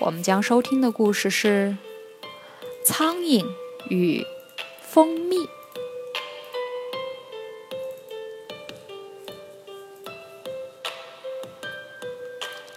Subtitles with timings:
[0.00, 1.76] 我们将收听的故事是
[2.86, 3.44] 《苍蝇
[3.90, 4.24] 与
[4.80, 5.36] 蜂蜜》。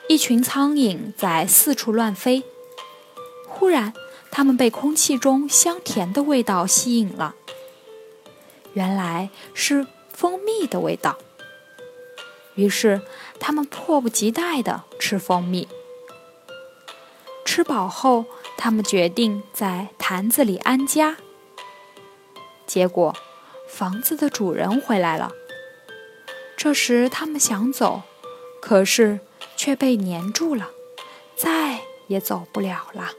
[0.10, 2.44] 一群苍蝇在四处乱飞，
[3.48, 3.94] 忽然，
[4.30, 7.36] 它们被空气中香甜的味道吸引了。
[8.74, 11.18] 原来是蜂蜜的味道。
[12.56, 13.02] 于是，
[13.40, 15.70] 它们迫不及待地吃蜂蜜。
[17.56, 18.26] 吃饱后，
[18.58, 21.18] 他们决定在坛子里安家。
[22.66, 23.16] 结果，
[23.70, 25.32] 房子的主人回来了。
[26.58, 28.02] 这时，他们想走，
[28.60, 29.20] 可是
[29.56, 30.72] 却被粘住了，
[31.36, 33.12] 再也走不了了。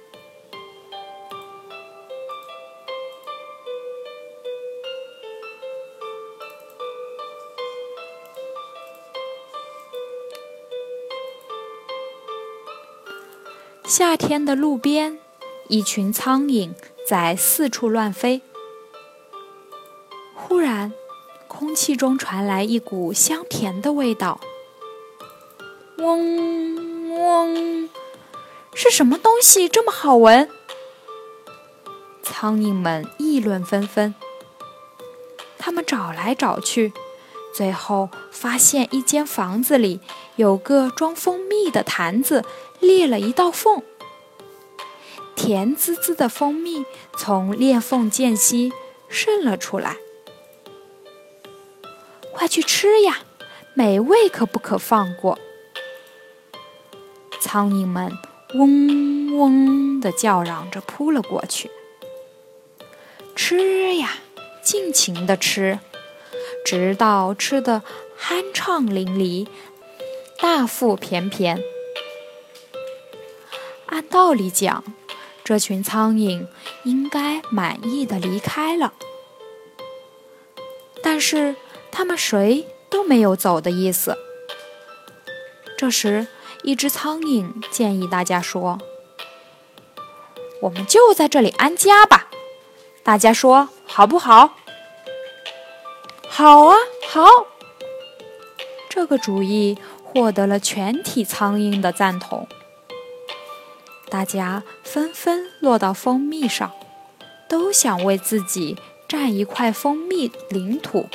[13.86, 15.18] 夏天的路边，
[15.68, 16.72] 一群苍蝇
[17.06, 18.40] 在四处乱飞。
[20.34, 20.90] 忽然，
[21.46, 24.40] 空气中传来一股香甜的味道。
[25.98, 27.90] 嗡嗡，
[28.72, 30.48] 是什么东西这么好闻？
[32.22, 34.14] 苍蝇们议论纷纷。
[35.58, 36.94] 他们找来找去，
[37.54, 40.00] 最后发现一间房子里
[40.36, 42.44] 有个装蜂蜜的坛子。
[42.80, 43.82] 裂了一道缝，
[45.34, 46.84] 甜滋滋的蜂蜜
[47.16, 48.74] 从裂缝间隙
[49.08, 49.96] 渗了出来。
[52.34, 53.20] 快去吃呀，
[53.72, 55.38] 美味可不可放过？
[57.40, 58.12] 苍蝇们
[58.52, 61.70] 嗡嗡地叫嚷着扑了过去。
[63.34, 64.18] 吃呀，
[64.62, 65.78] 尽情地吃，
[66.64, 67.82] 直到吃得
[68.18, 69.46] 酣畅淋漓，
[70.40, 71.62] 大腹便便。
[73.86, 74.82] 按道理讲，
[75.44, 76.46] 这群苍蝇
[76.84, 78.94] 应该满意的离开了，
[81.02, 81.54] 但是
[81.92, 84.16] 他们谁都没有走的意思。
[85.76, 86.26] 这时，
[86.62, 88.78] 一只苍蝇建议大家说
[90.62, 92.28] ：“我们就在这里安家吧，
[93.02, 94.56] 大家说好不好
[96.36, 96.74] ？”“好啊，
[97.08, 97.24] 好！”
[98.90, 102.48] 这个主意获得了全体苍蝇的赞同。
[104.10, 106.72] 大家纷纷落到蜂蜜上，
[107.48, 108.76] 都想为自己
[109.08, 111.06] 占一块蜂蜜领土。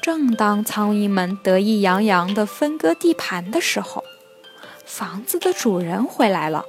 [0.00, 4.02] 正当苍蝇们得意洋洋地分割地盘的时候，
[4.86, 6.64] 房子的主人回来了。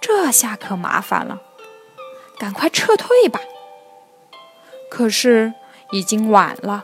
[0.00, 1.40] 这下可麻烦了，
[2.36, 3.38] 赶快撤退吧！
[4.96, 5.52] 可是
[5.90, 6.82] 已经晚了，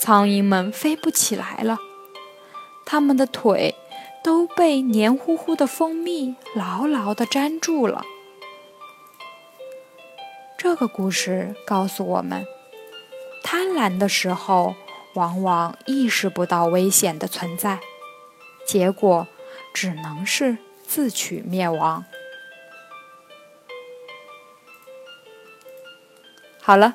[0.00, 1.78] 苍蝇们飞不起来了，
[2.84, 3.76] 它们的腿。
[4.22, 8.04] 都被黏糊糊的蜂蜜牢牢地粘住了。
[10.58, 12.44] 这个故事告诉我们：
[13.42, 14.74] 贪婪的时候，
[15.14, 17.80] 往往意识不到危险的存在，
[18.66, 19.26] 结果
[19.72, 22.04] 只能是自取灭亡。
[26.60, 26.94] 好了，